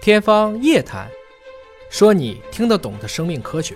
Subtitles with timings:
[0.00, 1.06] 天方夜谭，
[1.90, 3.74] 说你听得懂的生命科学。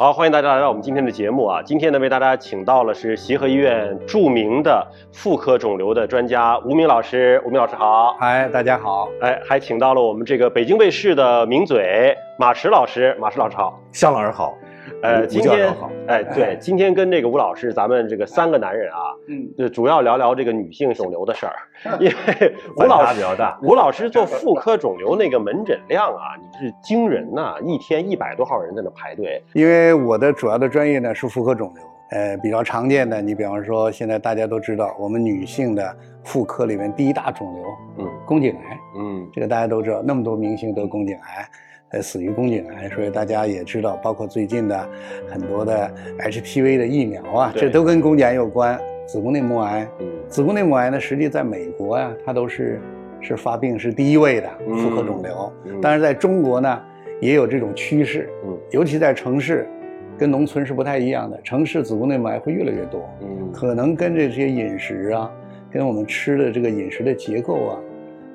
[0.00, 1.60] 好，欢迎大家来到我们今天的节目啊！
[1.60, 7.42] 今天呢，为大家请到了是协和医院著名的妇科肿瘤的专家吴明老师。
[7.44, 13.16] 吴明老师好，嗨，大家好，哎，还请到了我们这个北京卫视的名嘴马驰老师。
[13.18, 14.54] 马驰老师好，向老师好。
[15.00, 15.72] 呃，今天
[16.08, 21.54] 哎，对，今天跟这个吴老师，咱们这个三个男人啊，嗯，就主要聊聊这个女性肿瘤的事儿，
[22.00, 29.40] 因为吴老师比较大吴老师做妇科肿瘤那个门诊量啊，你是惊人呐、一天一百多号人在那排队。
[29.52, 37.64] 因为我的主要的专业呢是妇科肿瘤，呃，比较常见的，你比方说现在大家都知道，我们女性的妇科里面第一大肿瘤，
[37.98, 41.48] 嗯宫颈癌，嗯这个大家都知道，那么多明星得宫颈癌。
[41.90, 44.88] 呃，死于宫颈癌，所以大家也知道，包括最近的
[45.28, 48.78] 很多的 HPV 的疫苗啊，这都跟宫颈癌有关。
[49.06, 52.78] 子宫内膜癌，嗯子宫内膜癌呢，实际在美国啊，它都是
[53.22, 56.78] 是发病是第一位的嗯妇科肿瘤，嗯但是在中国呢，
[57.18, 59.66] 也有这种趋势，嗯尤其在城市，
[60.18, 61.40] 跟农村是不太一样的。
[61.40, 65.32] 城市子宫内膜癌会越来越多，嗯可能跟这些饮食啊，
[65.72, 67.80] 跟我们吃的这个饮食的结构啊，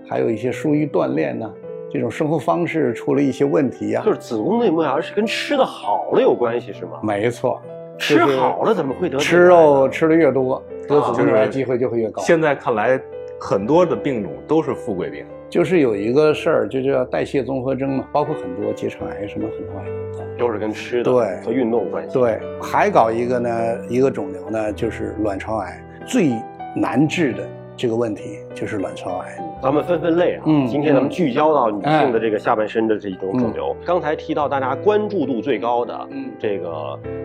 [0.09, 1.53] 还有一些疏于锻炼呐、
[1.93, 6.93] 这种生活方式出了一些问题呀、就是子宫内膜癌是跟吃的好了有关系是吗？
[7.03, 7.61] 没错，
[7.99, 12.19] 吃好了怎么会得吃肉吃的越多，得子宫内膜癌机会就会越高。
[12.23, 12.99] 现在看来，
[13.39, 15.23] 很多的病种都是富贵病。
[15.51, 20.47] 就是有一个事儿，就叫代谢综合征嘛，包括很多结肠癌什么很多癌都高。
[20.47, 22.13] 都是跟吃的对和运动有关系。
[22.15, 26.31] 对，还搞一个呢，一个肿瘤呢，就是卵巢癌，最
[26.75, 29.37] 难治的这个问题就是卵巢癌。
[29.61, 33.75] 咱们分分类啊，嗯今天咱们聚焦到女性的这个下半身的这种肿瘤。
[33.85, 36.69] 刚才提到大家关注度最高的，嗯这个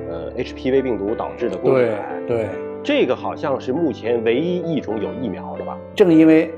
[0.08, 2.46] 呃 HPV 病毒导致的宫颈对癌，对，
[2.82, 5.76] 这个好像是目前唯一一种有疫苗的吧？
[5.96, 6.50] 正因为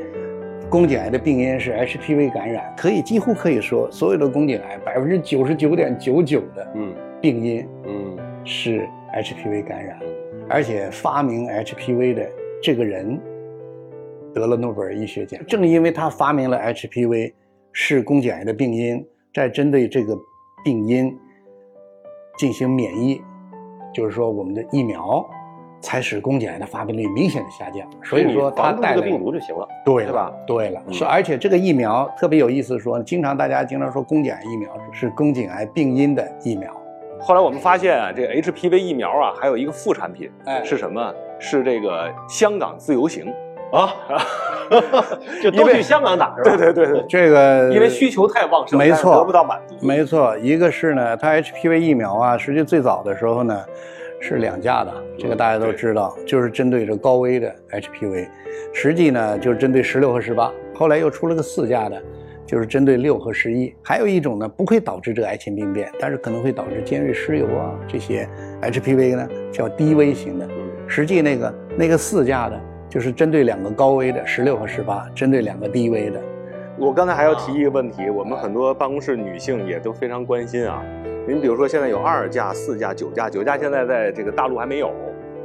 [0.68, 9.98] 宫颈癌的病因是 HPV 感染，可以几乎可以说，所有的宫颈癌百分之九十九点九九的嗯病因嗯是 HPV 感染，
[10.48, 12.28] 而且发明 HPV 的
[12.62, 13.18] 这个人
[14.34, 15.40] 得了诺贝尔医学奖。
[15.46, 17.32] 正因为他发明了 HPV
[17.72, 19.04] 是宫颈癌的病因，
[19.34, 20.16] 在针对这个
[20.64, 21.16] 病因
[22.38, 23.20] 进行免疫，
[23.94, 25.24] 就是说我们的疫苗
[25.80, 27.88] 才使宫颈癌的发病率明显的下降。
[28.02, 30.32] 所以说它防住这个带来病毒就行了，对对吧？
[30.46, 36.74] 对了，嗯是而且这个疫苗特别有意思说，经常大家经常说宫颈癌疫苗是宫颈癌病因的疫苗。
[37.20, 41.14] 后来我们发现啊，这个 HPV 疫苗啊，还有一个副产品，哎是什么？
[41.38, 43.26] 是这个香港自由行。
[43.72, 43.94] 啊，
[45.42, 46.56] 就都去香港打是吧？
[46.56, 49.74] 对对对对，这个因为需求太旺盛，没错得不到满足。
[49.86, 53.64] 没错，一个是呢，它 HPV 疫苗啊，实际最早的时候呢
[54.20, 58.28] 是两价的，这个大家都知道，就是针对这高危的 HPV，
[58.72, 62.00] 实际呢就是针对十六和十八，后来又出了个四价的，
[62.46, 68.28] 就是针对六和十一，还有一种呢不会导致这个癌前病变，但是可能会导致尖锐湿疣啊这些
[68.62, 70.70] HPV 呢叫低危型的，嗯。
[70.86, 76.20] 实际那个那个四价的，就是针对两个高危的十六和十八，针对两个低危的。
[76.76, 80.82] 我刚才还要提一个问题，我们很多办公室女性也都非常关心啊。
[81.28, 84.90] 您比如说，现在有二价、四价、九价，九价现在在这个大陆还没有，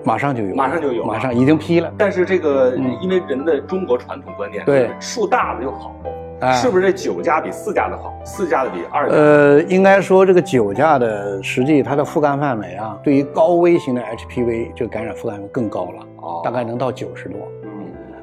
[0.03, 1.94] 马上就有，马上就有马上已经批了。
[1.97, 5.95] 但是这个嗯因为人的中国传统观念，对数大了就好，
[6.41, 8.13] 哎是不是这九价比四价的好？
[8.25, 9.16] 四价的比二价？
[9.16, 17.40] 呃，应该说这个九价的实际它的覆盖范围啊，对于高危型的 HPV 这个感染覆盖更高了，哦大概能到九十多。
[17.63, 17.72] 嗯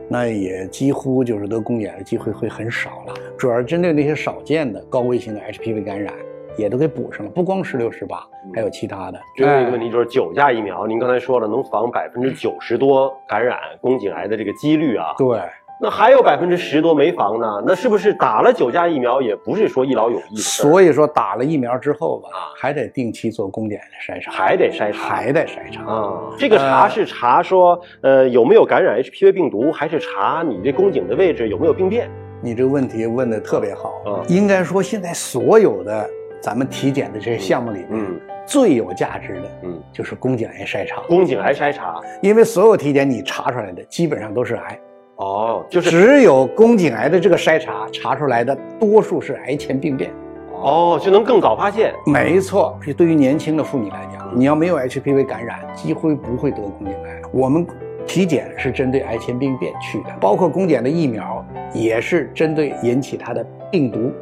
[0.09, 6.13] 那也几乎就是得宫颈癌的机会会很少了，主要是针对那些少见的高危型的 HPV 感染，
[6.59, 8.23] 也都给补上了，不光十六十八，
[8.55, 9.19] 还有其他的。
[9.35, 15.41] 最后一个问题，题就是九价疫苗，您刚才说了能防百分之九十多感染宫颈癌的这个几率啊，对，
[15.83, 17.61] 那还有百分之十多没防呢？
[17.67, 20.37] 那是不是打了九价疫苗也不是说一劳永逸？
[20.37, 25.83] 所以说打了疫苗之后吧啊，还得定期做宫颈癌的筛查，还得筛查还得筛查。
[25.83, 32.09] 啊，这个查是查说呃有没有感染 HPV 病毒，还是查你这宫颈的位置有没有病变？
[32.41, 36.09] 你这个问题问的特别好，嗯应该说现在所有的
[36.41, 44.79] 咱们体检的这些项目里面，嗯最有价值的嗯，就是宫颈癌筛查，宫颈癌筛查因为所有体检你查出来的基本上都是癌，
[45.23, 50.11] 哦，就是只有宫颈癌的这个筛查查出来的多数是癌前病变。
[50.51, 51.93] 哦就能更早发现。
[52.07, 57.23] 没错，对于年轻的妇女来讲，你要没有 HPV 感染，几乎不会得宫颈癌。
[57.33, 57.65] 我们
[58.05, 64.13] 体检是针对癌前病变去的，包括宫颈的疫苗也是针对引起它的病毒。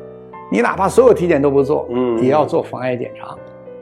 [0.52, 3.34] 你哪怕所有体检都不做，嗯也要做防癌检查。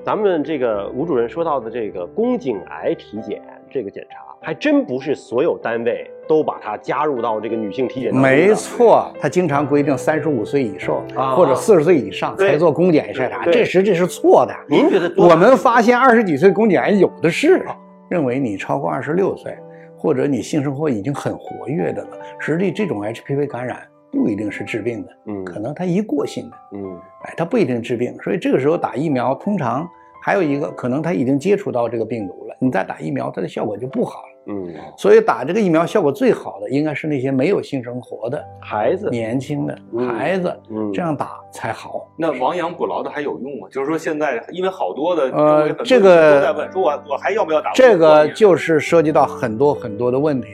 [0.05, 11.34] 咱们这个吴主任说到的这个宫颈癌体检这个检查，还真不是所有单位都把它加入到这个女性体检当中没，错，他经常规定三十五岁以上啊。
[11.34, 14.54] 或者四十岁以上才做宫颈癌筛查，这实际是错的。
[14.69, 17.64] 您觉得我们发现二十几岁宫颈癌有的是，
[18.08, 19.56] 认为你超过二十六岁，
[19.96, 23.81] 或者你性生活已经很活跃的了，实际这种 HPV 感染
[24.12, 25.44] 不一定是致病的，嗯。
[25.44, 27.00] 可能它一过性的，嗯。
[27.24, 28.14] 哎，它不一定致病。
[28.22, 29.88] 所以这个时候打疫苗，通常
[30.22, 34.28] 还有一个可能他已经接触到这个病毒了，你再打疫苗，它的效果就不好了。
[34.50, 42.08] 嗯，所以打这个疫苗效果最好的应该是那些没有性生活的、孩子，年轻的嗯孩子，嗯这样打才好。
[42.16, 43.68] 那亡羊补牢的还有用吗？
[43.70, 47.72] 就是说现在因为好多的呃这个人都在问，说我我还要不要打？
[47.74, 50.48] 这个就是涉及到很多很多的问题。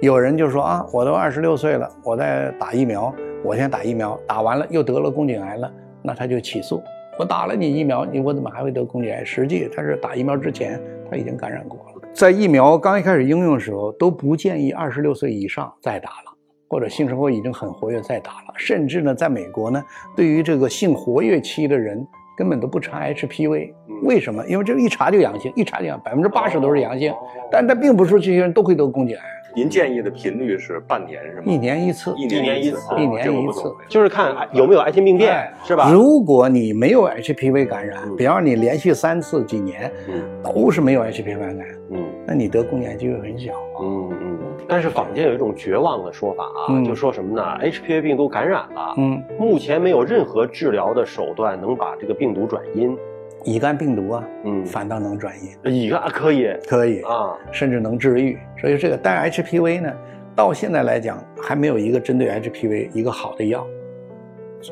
[0.00, 5.70] 有人就说啊，我都二十六岁了，我在打疫苗，我先打疫苗，打完了又得了宫颈癌了，
[6.02, 6.82] 那他就起诉
[7.18, 9.24] 我打了你疫苗，你我怎么还会得宫颈癌？
[9.24, 10.80] 实际他是打疫苗之前
[11.10, 11.93] 他已经感染过了。
[12.14, 16.32] 在疫苗刚一开始应用的时候，都不建议二十六岁以上再打了。
[16.68, 19.84] 或者性生活已经很活跃再打了，甚至呢，在美国呢，
[20.16, 22.04] 对于这个性活跃期的人
[22.36, 24.02] 根本都不查 HPV，嗯。
[24.02, 24.44] 为什么？
[24.46, 27.16] 因为这个一查就阳性，一查就阳，百分之八十都是阳性，哦。
[27.50, 29.22] 但但并不是说这些人都会得宫颈癌，
[29.54, 31.42] 您建议的频率是半年是吗？
[31.46, 35.90] 一年一次，一年一次，一年一次就是看有没有癌性病变哎，是吧？
[35.92, 43.52] 如果你没有 HPV 感染嗯，比方你连续三次几年嗯都是没有 HPV 感染，嗯那你得宫颈癌机会很小。
[43.80, 44.38] 嗯嗯。
[44.66, 52.96] 但是坊间有一种绝望的说法啊，嗯就说什么呢？HPV 病毒感染了，嗯，目前没有任何治疗的手段能把这个病毒转阴。
[53.44, 58.38] 乙肝病毒啊，嗯，反倒能转阴，乙肝可以可以啊，甚至能治愈。
[58.58, 59.92] 所以这个，但 HPV 呢，
[60.34, 63.66] 到现在来讲还没有一个针对 HPV 一个好的药。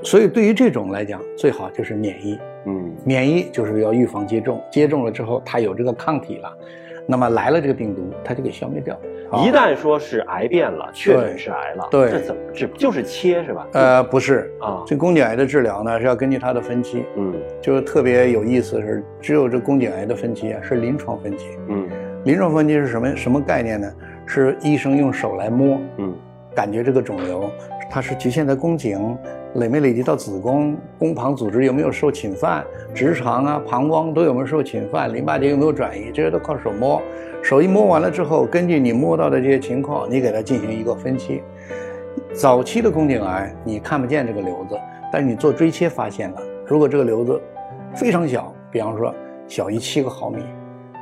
[0.03, 2.39] 所以对于这种来讲，最好就是免疫。
[2.65, 6.57] 嗯免疫就是要预防接种，接种了之后它有这个抗体了，
[7.07, 8.99] 那么来了这个病毒，它就给消灭掉。
[9.45, 12.69] 一旦说是癌变了，确诊是癌了，对这怎么治？
[12.77, 13.67] 就是切是吧？
[13.73, 21.47] 呃，不是，啊，这宫颈癌的治疗呢是要根据它的分期，嗯就是特别有意思的是，只有这宫颈癌的分期啊是临床分期。
[21.69, 21.89] 嗯
[22.25, 23.91] 临床分期是什么什么概念呢？
[24.27, 26.15] 是医生用手来摸，嗯
[26.55, 27.51] 感觉这个肿瘤
[27.91, 29.17] 它是局限在宫颈，
[29.55, 32.65] 累没累积到子宫，宫旁组织有没有受侵犯，
[32.95, 37.01] 直肠啊、膀胱都有没有受侵犯，淋巴结有没有转移，这些都靠手摸。
[37.43, 41.43] 手一摸完了之后，根据你摸到的这些情况，你给它进行一个分期。
[42.33, 44.79] 早期的宫颈癌你看不见这个瘤子，
[45.13, 47.41] 但是你做锥切发现了，如果这个瘤子
[47.95, 49.15] 非常小，比方说
[49.49, 50.43] 小于七个毫米，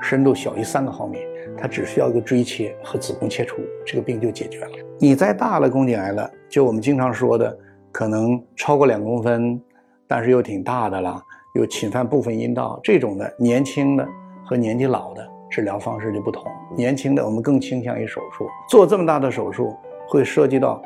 [0.03, 1.19] 深度小于三个毫米，
[1.61, 4.71] 它只需要一个锥切和子宫切除，这个病就解决了。
[4.99, 7.57] 你再大了宫颈癌了，就我们经常说的，
[7.93, 9.61] 可能超过两公分，
[10.07, 11.23] 但是又挺大的了，
[11.55, 14.09] 又侵犯部分阴道，这种的年轻的
[14.47, 16.45] 和年纪老的治疗方式就不同。
[16.77, 19.77] 年轻的我们更倾向于手术，做这么大的手术
[20.09, 20.81] 会涉及到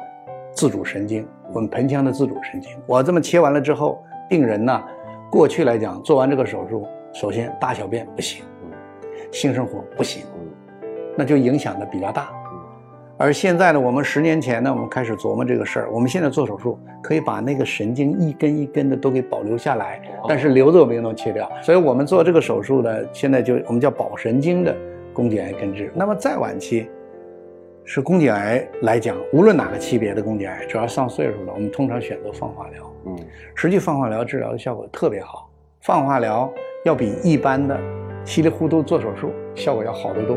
[0.53, 2.71] 自主神经，我们盆腔的自主神经。
[2.87, 4.83] 我这么切完了之后，病人呢，
[5.31, 8.45] 过去来讲做完这个手术，首先大小便不行，
[9.31, 10.23] 性生活不行，
[11.17, 12.29] 那就影响的比较大。
[13.17, 15.91] 而现在呢，我们十年前呢，我们开始琢磨这个事儿。
[15.93, 21.49] 我们现在做手术，可以把那个神经一根一根的都给保留下来，但是瘤子我们又能切掉。
[21.63, 24.75] 所以我们做这个手术呢，现在就我们叫保神经的
[25.13, 25.93] 宫颈癌根治。
[25.95, 26.89] 那么再晚期，
[27.85, 32.83] 是宫颈癌来讲，无论哪个级别的宫颈癌，只要上岁数了，我们通常选择放化疗。
[33.07, 33.17] 嗯
[33.55, 35.49] 实际放化疗治疗的效果特别好，
[35.83, 36.53] 放化疗
[36.85, 37.79] 要比一般的
[38.25, 40.37] 稀里糊涂做手术效果要好得多。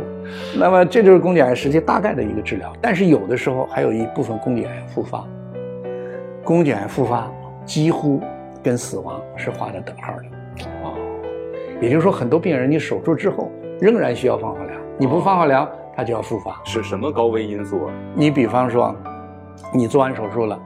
[0.57, 5.25] 那么这就是宫颈癌实际大概的一个治疗，但是有的时候还有一部分宫颈癌复发，
[6.43, 7.31] 宫颈癌复发
[7.65, 8.21] 几乎
[8.61, 10.67] 跟死亡是划着等号的。
[10.83, 10.93] 哦
[11.79, 16.59] 也就是说，很多病人你手术之后仍然需要放化疗，你不放化疗，它就要复发。
[16.65, 17.93] 是什么高危因素啊？
[18.15, 18.95] 你比方说，
[19.71, 20.59] 你做完手术了，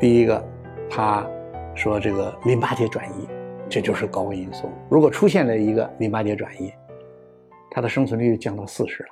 [0.00, 0.44] 第一个，
[0.90, 1.24] 他
[1.72, 3.28] 说这个淋巴结转移，
[3.70, 4.70] 这就是高危因素。
[4.90, 6.72] 如果出现了一个淋巴结转移，
[7.70, 9.08] 它的生存率降到四十了，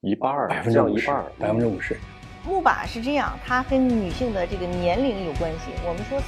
[0.00, 1.96] 一半儿百分之五十百分之五十。
[2.44, 5.70] 木靶是这样，它跟女性的这个年龄有关系。
[5.86, 6.20] 我们说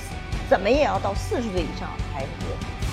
[0.48, 2.28] 怎么也要到四十岁以上才是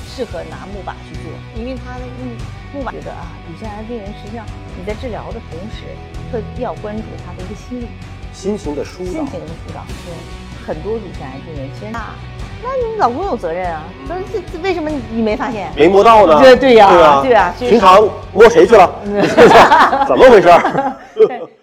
[0.09, 4.43] 适合拿木靶去做，因为它的木木靶觉得啊，乳腺癌病人实际上
[4.77, 5.85] 你在治疗的同时，
[6.31, 7.87] 特地要关注他的一个心理、
[8.33, 9.39] 心情的疏导心情。
[9.39, 9.85] 的疏导。
[10.03, 12.15] 对，很多乳腺癌病人其实那
[12.63, 15.69] 那你老公有责任啊，这这这为什么你没发现？
[15.75, 16.39] 没摸到呢？
[16.41, 18.01] 对对呀对啊，对啊平常
[18.33, 18.89] 摸谁去了？
[20.07, 20.49] 怎么回事